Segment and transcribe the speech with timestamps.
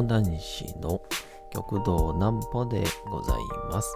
[0.00, 1.02] 講談師の
[1.52, 3.36] 極道南歩でござい
[3.70, 3.94] ます。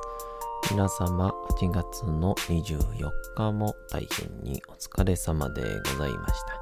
[0.71, 6.61] 皆様、8月の24日も大変にお疲れ様でございました。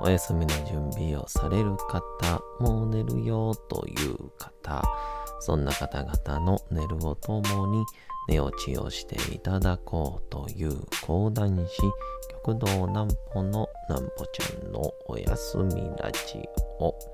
[0.00, 4.84] お休みの準備をされる方、もう寝るよという方、
[5.40, 7.84] そんな方々の寝るをともに
[8.28, 11.82] 寝落ちをしていただこうという講談師、
[12.44, 17.13] 極道南歩の南歩ちゃんのお休みラジオ。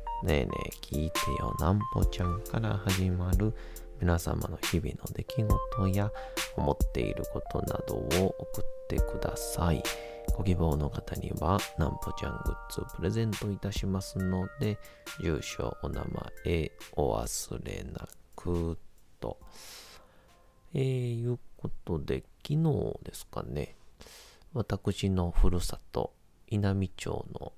[0.23, 3.53] ねえねえ聞いてよなんぽちゃんから始まる
[3.99, 6.11] 皆様の日々の出来事や
[6.55, 9.81] 思っていることなどを送ってください。
[10.35, 14.77] ご希望の方にはなんぽちゃんグッズプレゼントいたしますので、
[15.19, 16.03] 住所、お名
[16.45, 18.77] 前、お忘れなく
[19.19, 19.39] と。
[20.73, 23.75] えー、いうことで、昨日ですかね、
[24.53, 26.13] 私のふるさと、
[26.47, 27.53] 稲美町の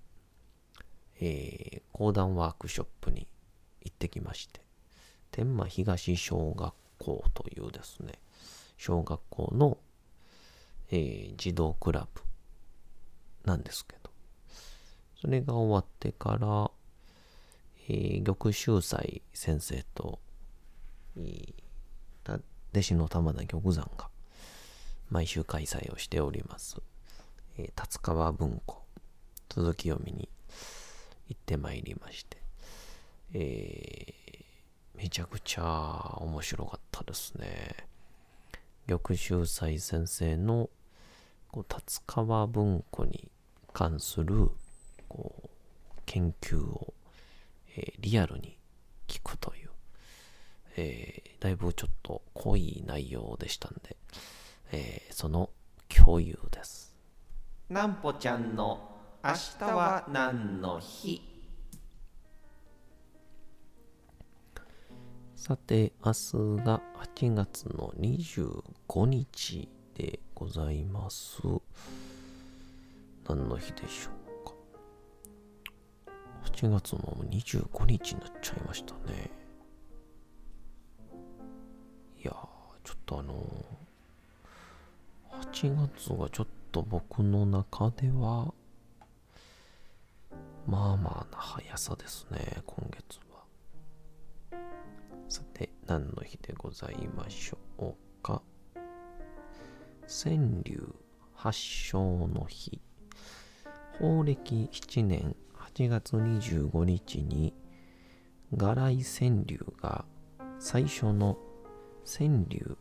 [1.26, 3.30] えー、講談ワークショップに
[3.82, 4.60] 行ってきまして、
[5.32, 8.20] 天満東小学校というですね、
[8.76, 9.78] 小学校の、
[10.92, 12.22] えー、児童クラブ
[13.46, 14.10] なんですけど、
[15.22, 16.70] それが終わってから、
[17.88, 20.20] えー、玉秀斎先生と、
[21.18, 22.42] えー、
[22.74, 24.10] 弟子の玉田玉山が
[25.10, 26.82] 毎週開催をしております、
[27.58, 28.84] えー、達川文庫
[29.48, 30.28] 続き読みに
[31.28, 32.38] 行ってまいりまして、
[33.34, 37.88] えー、めちゃくちゃ面白かったですね。
[38.88, 40.70] 玉秀斎先生の
[41.52, 43.32] こう達川文庫に
[43.72, 44.50] 関する
[45.08, 45.50] こう
[46.06, 46.94] 研究を、
[47.78, 48.58] えー、リアルに
[49.08, 49.70] 聞くという、
[50.76, 53.96] えー、だいぶちょっと濃い内容でしたんで、
[54.72, 55.50] えー、その
[55.88, 56.96] 共有です。
[57.70, 58.93] なんぽちゃんの
[59.26, 61.22] 明日は何の日？
[65.38, 66.82] さて、明日が
[67.16, 71.42] 8月の25日でございます。
[73.26, 74.12] 何の日でしょ
[74.42, 74.54] うか
[76.52, 79.32] ？8月の25日になっちゃいましたね。
[82.22, 82.32] いや、
[82.84, 88.54] ちょっとあのー、8月がちょっと僕の中では、
[90.66, 94.60] まあまあな速さですね、今月は。
[95.28, 98.42] さて、何の日でございましょうか。
[100.08, 100.96] 川柳
[101.36, 102.82] 発祥の日。
[104.00, 105.36] 法暦7年
[105.76, 107.54] 8月25日に、
[108.56, 110.06] 柄来川柳が
[110.60, 111.38] 最初の
[112.06, 112.78] 川柳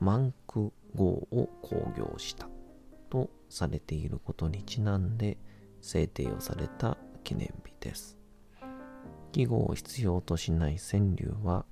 [0.00, 2.48] 満句号を興行した
[3.10, 5.38] とされていることにちなんで、
[5.80, 8.18] 制定をされた記念日です。
[9.32, 11.64] 記号を必要としない川柳は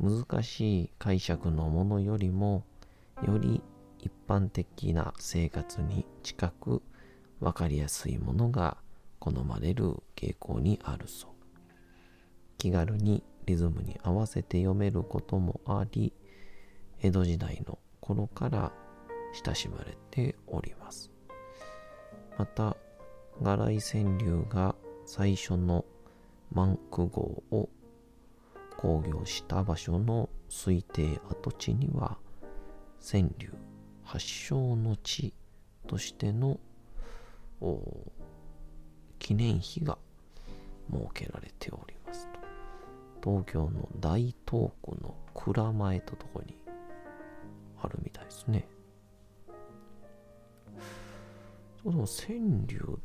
[0.00, 2.64] 難しい解釈のものよりも
[3.26, 3.62] より
[3.98, 6.82] 一般的な生活に近く
[7.40, 8.76] 分かりやすいものが
[9.18, 11.30] 好まれる傾向にあるそう。
[12.58, 16.12] 気軽にリズムに合わせて読めることもあり
[17.00, 18.72] 江戸時代の頃から
[19.44, 21.10] 親しまれております。
[22.38, 22.76] また
[23.42, 24.74] 柄来川柳が
[25.06, 25.84] 最初の
[26.52, 27.68] 満句号を
[28.76, 32.16] 工業した場所の推定跡地には
[33.00, 33.52] 川柳
[34.02, 35.34] 発祥の地
[35.86, 36.58] としての
[39.18, 39.98] 記念碑が
[40.92, 42.28] 設けられております。
[43.20, 46.56] と東京の大東区の蔵前ととこに
[47.82, 48.68] あるみたいですね。
[51.82, 52.98] その川柳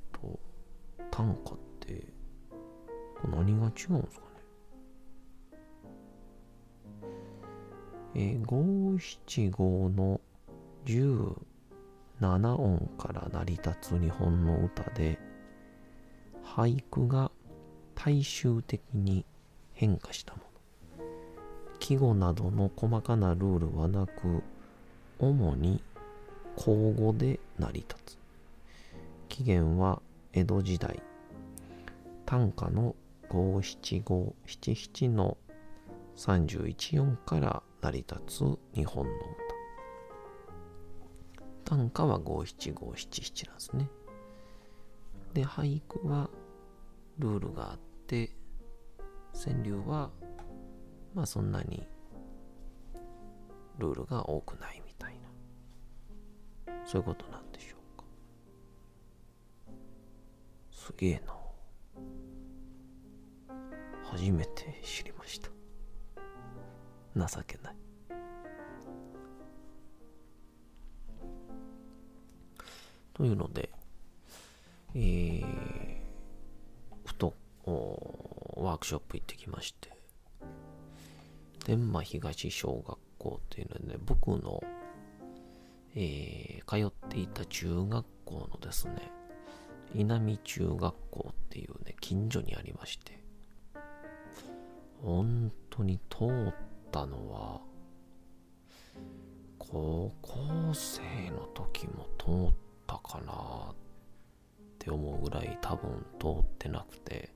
[1.20, 2.02] 短歌って
[3.30, 4.26] 何が違うんですか
[8.16, 8.38] ね？
[8.38, 10.22] え、五七五の
[10.86, 15.20] 17音から成り立つ日本の歌で
[16.42, 17.32] 俳句が
[17.96, 19.26] 大衆的に
[19.74, 20.40] 変化したも
[21.00, 21.06] の。
[21.80, 24.42] 季語などの細かなルールはなく
[25.20, 25.84] 主に
[26.56, 28.18] 口語で成り立つ。
[29.28, 29.99] 起源は
[30.40, 31.04] 江戸時代
[32.26, 32.96] 短歌の
[33.28, 35.38] 五七五七七の
[36.16, 38.40] 31音から成り立つ
[38.74, 39.12] 日本の
[41.66, 41.76] 歌。
[41.76, 43.90] 短歌は五七五七七なんですね。
[45.34, 46.30] で、俳句は
[47.18, 48.32] ルールがあって、
[49.34, 50.10] 川柳は
[51.14, 51.86] まあそんなに
[53.78, 56.76] ルールが多くないみたいな。
[56.86, 57.79] そういうことなんでしょう
[60.90, 61.36] すげえな。
[64.06, 65.50] 初めて知りました。
[67.16, 67.76] 情けない。
[73.14, 73.70] というので、
[74.96, 75.44] えー、
[77.06, 77.36] ふと
[78.56, 79.92] ワークショップ行ってきまして、
[81.66, 84.64] 天満東小学校っていうのでね、僕の、
[85.96, 89.19] えー、通っていた中学校のですね、
[89.94, 93.24] 稲見中学校っていうね、近所にありまして、
[95.02, 96.54] 本当に通っ
[96.92, 97.62] たのは、
[99.58, 100.40] 高校
[100.74, 101.02] 生
[101.32, 102.56] の時も通っ
[102.88, 103.76] たかなっ
[104.78, 107.34] て思うぐらい多分通ってなくて、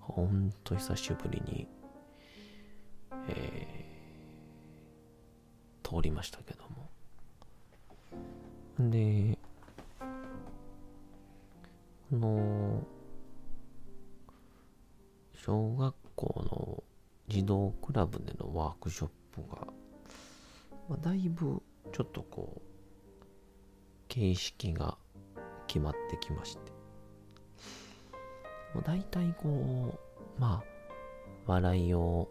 [0.00, 1.66] ほんと久しぶりに、
[3.28, 6.90] えー、通りましたけども。
[8.90, 9.38] で、
[17.44, 19.66] 児童クラブでのワークショップが、
[20.88, 21.62] まあ、だいぶ
[21.92, 22.60] ちょっとこう、
[24.08, 24.96] 形式が
[25.66, 26.72] 決まってきまして、
[28.74, 29.98] もう大体こ
[30.38, 30.62] う、ま
[31.46, 32.28] あ、笑いを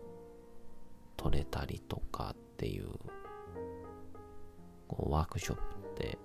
[1.15, 2.87] 取れたりとかっていう、
[4.87, 6.17] こうワークショップって、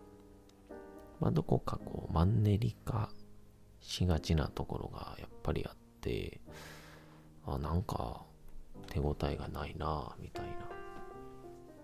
[1.21, 3.11] まあ、どこかこうマンネリ化
[3.81, 6.41] しがちなところがやっぱりあって、
[7.47, 8.23] あ、なんか
[9.09, 10.53] 応えがないなみたいな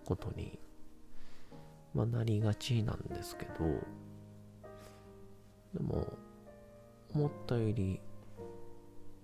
[0.04, 0.58] ことに、
[1.94, 3.52] まあ、なりがちなんですけど、
[5.74, 6.12] でも、
[7.14, 8.00] 思ったより、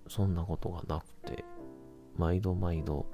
[0.09, 1.45] そんなことがなくて、
[2.17, 3.07] 毎度毎度、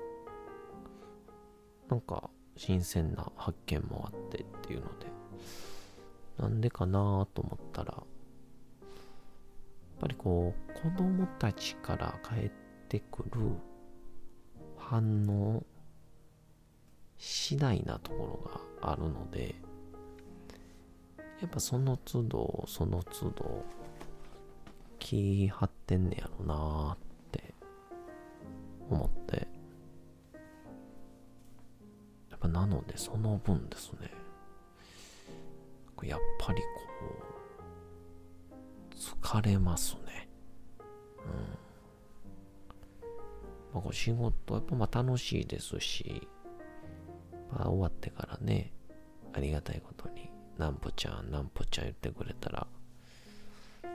[1.89, 5.07] なんか新鮮な発見もあってっていうので、
[6.39, 8.05] なんでかなと思ったら、やっ
[10.01, 12.51] ぱりこう、子供たちから帰っ
[12.89, 13.31] てくる
[14.89, 15.65] 反応
[17.19, 18.51] 次第なところ
[18.83, 19.57] があるので、
[21.41, 23.65] やっぱその都度その都度
[25.01, 26.99] 気張ってんねやろなーっ
[27.33, 27.53] て
[28.89, 29.49] 思って。
[32.31, 34.11] やっぱなのでその分ですね。
[36.05, 36.67] やっぱりこ
[38.53, 38.95] う
[39.29, 40.29] 疲れますね。
[40.79, 41.66] うん。
[43.77, 46.27] まあ、こう仕事、やっぱまあ楽しいですし、
[47.53, 48.73] まあ、終わってからね、
[49.35, 52.67] ありがたいことに、なんぽちゃん、なんぽちゃん言ってくれたら、
[53.83, 53.91] ま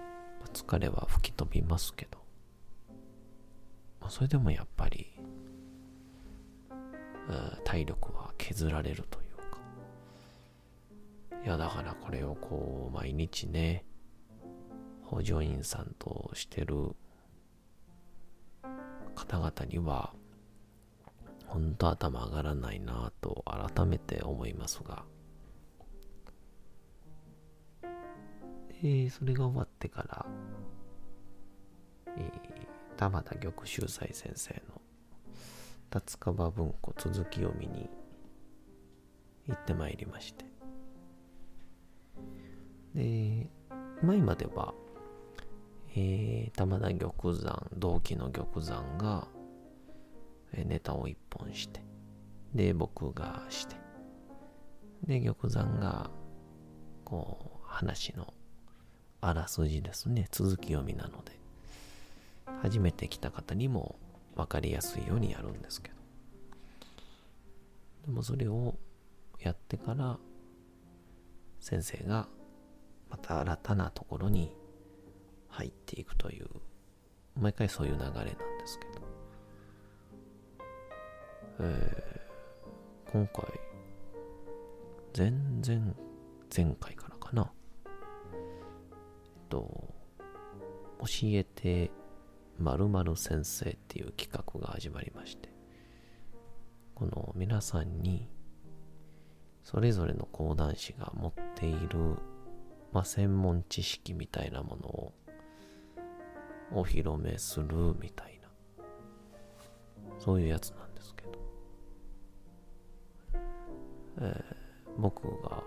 [0.45, 2.19] あ、疲れは吹き飛びますけど、
[3.99, 5.07] まあ、それでもやっぱり、
[7.63, 9.57] 体力は削られるというか、
[11.43, 13.83] いや、だからこれをこう、毎日ね、
[15.01, 16.95] 補助員さんとしてる
[19.21, 20.13] 方々には、
[21.45, 25.03] 本当頭上がらないなと改めて思いますが、
[27.83, 30.25] えー、それが終わってから、
[32.17, 34.81] えー、玉田玉秀斎先生の
[35.91, 37.89] 達川文庫続き読みに
[39.47, 40.45] 行ってまいりまして、
[42.95, 43.49] で、
[44.01, 44.73] 前までは、
[45.93, 49.27] えー、玉田玉山、同期の玉山が、
[50.53, 51.81] え、ネタを一本して、
[52.53, 53.75] で、僕がして、
[55.03, 56.09] で、玉山が、
[57.03, 58.33] こう、話の
[59.19, 61.31] あらすじですね、続き読みなので、
[62.61, 63.97] 初めて来た方にも
[64.35, 65.95] 分かりやすいようにやるんですけど、
[68.05, 68.75] でもそれを
[69.39, 70.17] やってから、
[71.59, 72.29] 先生が
[73.09, 74.55] また新たなところに
[75.51, 76.47] 入っていくという、
[77.39, 78.33] 毎回そういう流れなんで
[78.65, 78.91] すけど、
[81.59, 83.45] えー、今回、
[85.13, 85.95] 全然
[86.55, 87.51] 前回からかな、
[87.85, 87.89] えっ
[89.49, 89.93] と、
[90.99, 91.91] 教えて
[92.57, 95.49] 〇〇先生っていう企画が始まりまして、
[96.95, 98.29] この皆さんに、
[99.63, 102.17] それぞれの講談師が持っている、
[102.93, 105.13] まあ、専門知識みたいなものを
[106.73, 107.67] お披露目する
[107.99, 108.49] みたいな、
[110.19, 111.39] そういうやつなんですけど、
[114.21, 115.63] えー、僕が、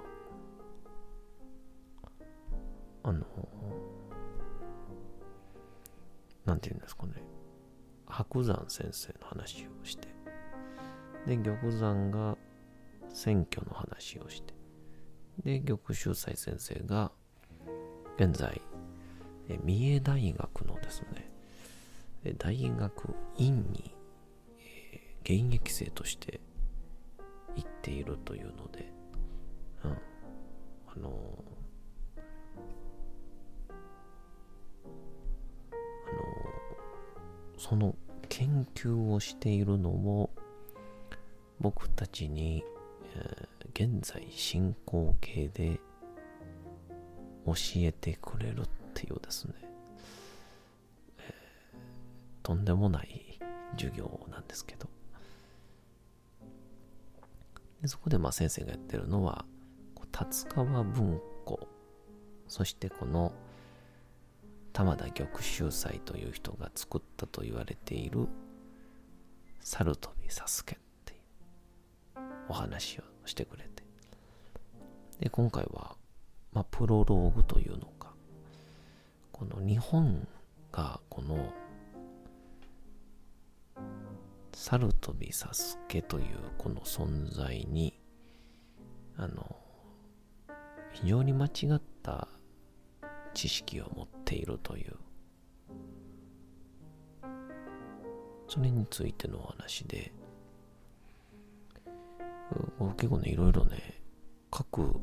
[3.02, 3.24] あの、
[6.44, 7.12] なんて言うんですかね、
[8.06, 10.08] 白山先生の話をして、
[11.26, 12.36] で、玉山が
[13.10, 14.54] 選挙の話をして、
[15.42, 17.12] で、玉秀斎先生が、
[18.16, 18.60] 現在、
[19.62, 21.30] 三重大学のですね、
[22.38, 23.94] 大学院に、
[25.22, 26.40] 現役生として
[27.56, 28.92] 行っているというので、
[29.84, 29.94] うん、あ
[30.96, 31.44] の、
[36.06, 37.94] あの、その
[38.28, 40.30] 研究をしているのも
[41.60, 42.64] 僕たちに、
[43.16, 45.80] えー、現在進行形で
[47.46, 49.54] 教えてくれるっていうですね、
[51.18, 51.76] えー、
[52.44, 53.40] とんでもない
[53.76, 54.88] 授業なんですけど。
[57.82, 59.44] でそこでまあ先生がやってるのは
[60.12, 61.68] 達川文庫。
[62.46, 63.32] そしてこの
[64.72, 68.28] 玉田玉秀斎という人が作ったと言われている
[69.60, 71.20] 猿飛びサスケっていう
[72.48, 73.82] お話をしてくれて。
[75.18, 75.96] で今回は
[76.52, 77.93] まあプロローグというのか
[79.34, 80.28] この日本
[80.70, 81.52] がこの
[84.52, 86.24] 猿飛びサスケという
[86.56, 88.00] この存在に
[89.16, 89.56] あの
[90.92, 92.28] 非常に間違った
[93.34, 94.94] 知識を持っているという
[98.46, 100.12] それについてのお話で
[102.96, 104.00] 結構ねいろいろね
[104.52, 105.00] 各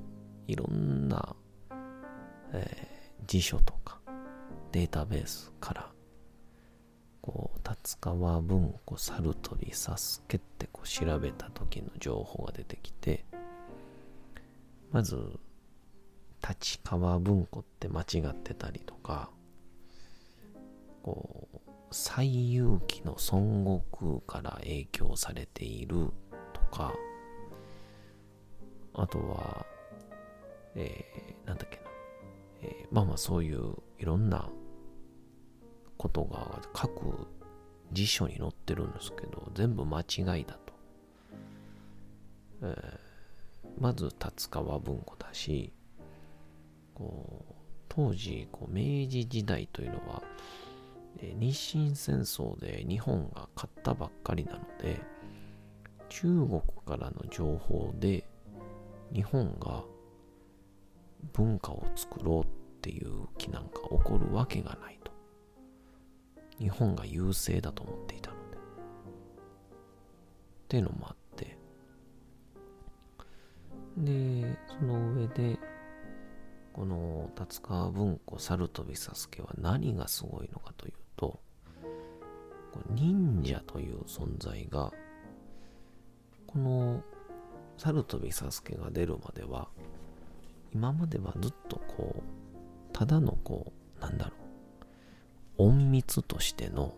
[0.48, 1.36] いろんな、
[2.54, 4.00] えー、辞書とか
[4.72, 5.92] データベースから
[7.22, 13.25] こう達川文庫猿飛びサスケってこう調べた時の情報が出てきて
[14.92, 15.18] まず
[16.48, 19.30] 立川文庫って間違ってたりとか
[21.04, 21.58] こう
[21.92, 26.08] 西遊記の孫悟空から影響されている
[26.54, 26.94] とか
[28.94, 29.66] あとは
[30.75, 31.84] えー、なんだっけな、
[32.63, 34.50] えー、まあまあそういういろんな
[36.01, 37.27] ことが各
[37.91, 40.74] 辞書に載ってるんですけど、全部間違いだと。
[42.63, 45.72] えー、まず達川文庫だし、
[46.96, 47.53] こう
[47.88, 50.24] 当時こう明治時代というのは、
[51.20, 55.00] え、日清戦争で日本が勝ったばっかりなので、
[56.10, 58.24] 中国からの情報で
[59.13, 59.84] 日本が
[61.34, 62.48] 文化を作ろうっ
[62.81, 64.79] ていう気なんか起こるわけがない。
[66.62, 68.58] 日本が優勢だと思っていたので。
[68.58, 68.60] っ
[70.68, 71.58] ていうのもあって。
[73.98, 75.58] で、その上で、
[76.72, 81.39] この達川文庫猿飛びサスケは何がすごいのかというと、
[82.91, 84.94] 忍者という存在が、
[86.46, 87.03] この
[87.77, 89.68] 猿飛びサスケが出るまでは、
[90.72, 94.41] 今まではずっとこう、ただのこう、なんだろう、
[95.63, 96.96] 隠密としての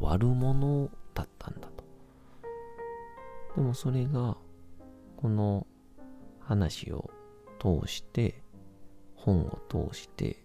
[0.00, 1.84] 悪者だったんだと。
[3.56, 4.36] でもそれが、
[5.16, 5.66] この
[6.40, 7.10] 話を
[7.58, 8.42] 通して、
[9.14, 10.42] 本を通して、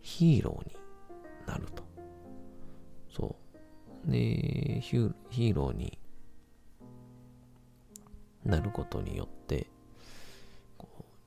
[0.00, 0.76] ヒーローに
[1.46, 1.82] なると。
[3.10, 3.36] そ
[4.06, 4.10] う。
[4.10, 5.98] で、ヒーローに
[8.44, 9.68] なることによって、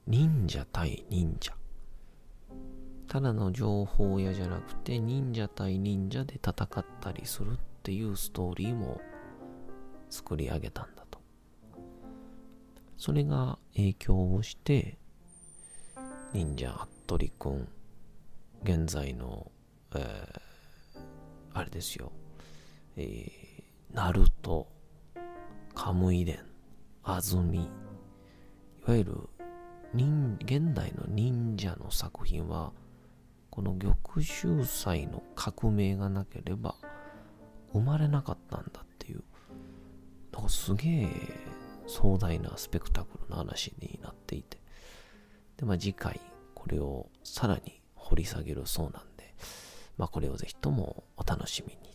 [0.05, 1.51] 忍者対忍者
[3.15, 8.99] ただの情報屋じゃなくて忍者対忍者で戦ったりするっていうストーリーも
[10.09, 11.19] 作り上げたんだと。
[12.97, 14.97] それが影響をして、
[16.33, 16.73] 忍者
[17.07, 17.69] 服部くん、
[18.63, 19.49] 現在の、
[19.95, 20.99] えー、
[21.53, 22.11] あれですよ、
[22.97, 24.67] えー、ナルト、
[25.73, 26.39] カムイ伝、
[27.01, 27.61] アズミ、い
[28.85, 29.29] わゆる
[29.93, 32.73] 現代の忍者の作品は
[33.55, 36.75] この玉秀祭の革命がなければ
[37.71, 39.23] 生まれなかったんだっていう、
[40.33, 41.09] なんかすげえ
[41.87, 44.57] 壮大なスペクタクルな話になっていて、
[45.55, 46.19] で、まあ次回
[46.53, 49.33] これをさらに掘り下げるそうなんで、
[49.97, 51.94] まあこれをぜひともお楽しみに。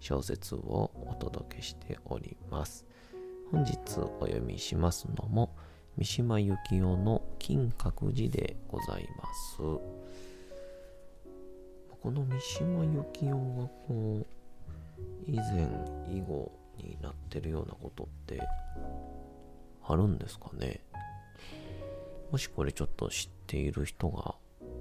[0.00, 2.86] 小説をお届けしております。
[3.50, 3.76] 本日
[4.20, 5.56] お読みしますのも、
[5.96, 9.56] 三島由紀夫の金閣寺でございます。
[9.56, 9.80] こ
[12.12, 14.26] の三島由紀夫がこう、
[15.26, 15.68] 以前
[16.08, 18.40] 以後になってるようなことって
[19.84, 20.80] あるんですかね？
[22.30, 24.36] もしこれちょっと知っている人が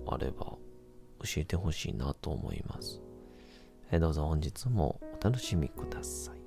[0.08, 0.60] あれば教
[1.38, 3.02] えてほしいなと思います。
[3.90, 6.38] えどうぞ本日もお楽しみください。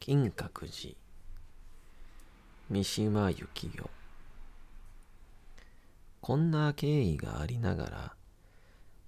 [0.00, 1.07] 金閣寺
[2.70, 3.88] 三島由紀夫。
[6.20, 8.14] こんな経緯がありながら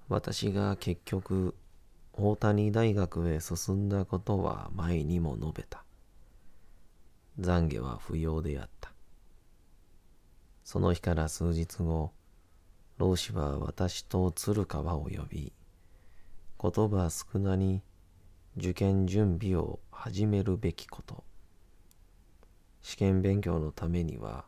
[0.08, 1.54] 私が結局
[2.14, 5.84] 大谷大学へ進んだことは前にも述べた。
[7.38, 8.92] 懺悔は不要であった。
[10.64, 12.12] その日から数日後
[12.96, 15.52] 老子は私と鶴川を呼び
[16.58, 17.82] 言葉少なに
[18.56, 21.24] 受験準備を始めるべきこと。
[22.82, 24.44] 試験勉強のためには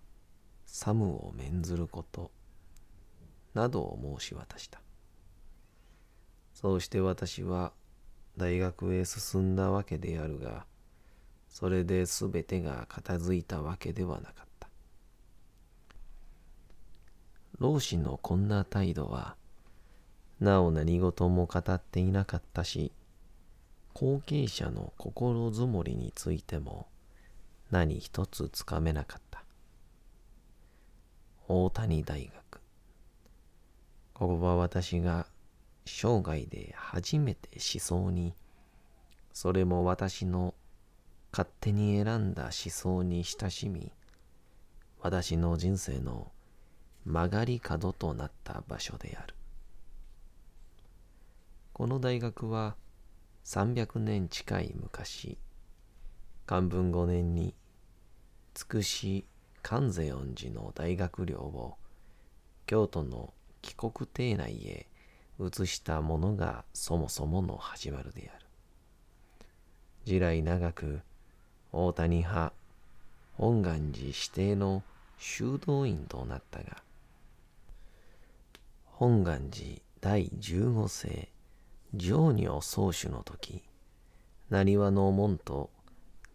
[0.66, 2.30] サムを免ずること
[3.54, 4.80] などを申し渡した。
[6.54, 7.72] そうして私は
[8.36, 10.64] 大学へ進んだわけであるが
[11.48, 14.68] それで全てが片付いたわけではなかった。
[17.58, 19.36] 老子のこんな態度は
[20.40, 22.90] なお何事も語っていなかったし
[23.94, 26.88] 後継者の心づもりについても
[27.72, 29.42] 何一つつかめなかった。
[31.48, 32.60] 大谷大学。
[34.12, 35.26] ここは私が
[35.86, 38.34] 生涯で初めて思想に、
[39.32, 40.52] それも私の
[41.32, 43.90] 勝手に選んだ思想に親しみ、
[45.00, 46.30] 私の人生の
[47.06, 49.34] 曲がり角となった場所である。
[51.72, 52.76] この大学は
[53.46, 55.38] 300年近い昔、
[56.44, 57.54] 漢文5年に
[58.54, 59.24] つくし
[59.62, 61.76] 観世音寺の大学寮を
[62.66, 64.86] 京都の帰国邸内へ
[65.40, 68.46] 移したものがそもそもの始まるである。
[70.04, 71.00] 時来長く
[71.72, 72.52] 大谷派
[73.34, 74.82] 本願寺指定の
[75.18, 76.82] 修道院となったが、
[78.84, 81.28] 本願寺第十五世
[81.94, 83.62] 上女宗主の時、
[84.50, 85.70] 成輪の門と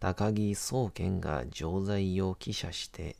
[0.00, 3.16] 高木宗賢が錠剤を記者して、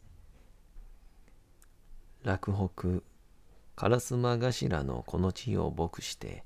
[2.23, 3.03] 落北、
[3.77, 6.45] 烏丸頭のこの地を牧して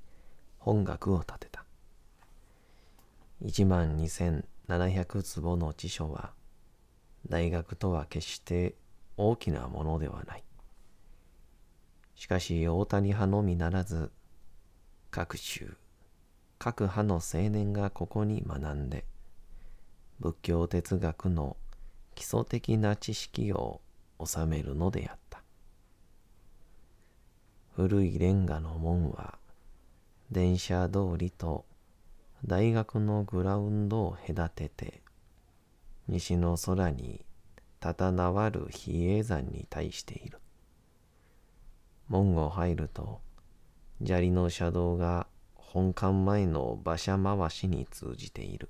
[0.57, 1.65] 本学を建てた。
[3.41, 6.31] 一万二千七百坪の地所は、
[7.29, 8.75] 大学とは決して
[9.17, 10.43] 大きなものではない。
[12.15, 14.11] しかし大谷派のみならず、
[15.11, 15.77] 各州、
[16.57, 19.05] 各派の青年がここに学んで、
[20.19, 21.57] 仏教哲学の
[22.15, 23.81] 基礎的な知識を
[24.23, 25.43] 収めるのであった。
[27.75, 29.39] 古いレンガの門は
[30.29, 31.65] 電車通りと
[32.45, 35.01] 大学のグラウンドを隔てて
[36.07, 37.25] 西の空に
[37.79, 40.39] たたなわる比叡山に対している。
[42.07, 43.21] 門を入ると
[44.03, 48.69] 砂利の車道が本館前の馬車回しに通じている。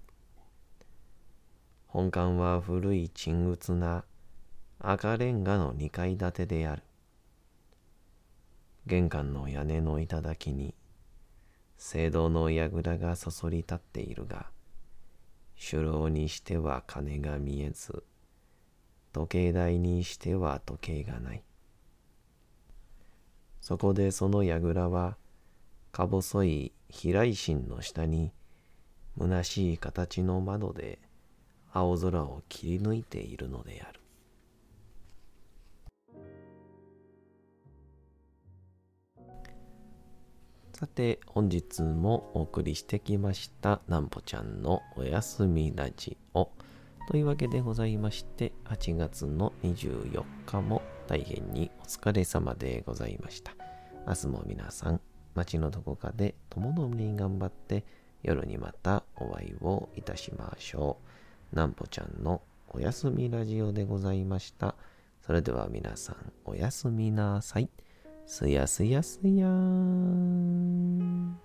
[1.93, 4.03] 本館は古い沈鬱な
[4.79, 6.82] 赤レンガの二階建てである。
[8.88, 10.73] 玄関の屋根の頂に
[11.77, 14.47] 聖堂の櫓がそそり立っているが、
[15.69, 18.03] 首楼にしては金が見えず、
[19.12, 21.43] 時計台にしては時計がない。
[23.62, 25.15] そこでその櫓は、
[25.91, 28.32] か細い平石の下に、
[29.19, 30.97] 虚しい形の窓で、
[31.73, 33.99] 青空を切り抜いているのである。
[40.73, 46.49] さて本日もお送りしてきましたなんぽちゃんのおやすみラジオ
[47.07, 53.53] というわけでございまして8月の24日も大変にお疲れ様でございました
[54.05, 54.99] 明日も皆さん
[55.36, 57.86] 町のどこかで共もみに頑張って
[58.21, 61.12] 夜にまたお会いをいたしましょう
[61.53, 64.73] なんぽちゃんのおやすみラジオでございました。
[65.21, 67.69] それでは皆さん、おやすみなさい。
[68.25, 71.37] すやすやすやーん。